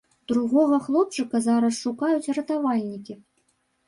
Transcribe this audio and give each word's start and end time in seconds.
Другога 0.29 0.77
хлопчыка 0.85 1.41
зараз 1.47 1.73
шукаюць 1.83 2.33
ратавальнікі. 2.39 3.17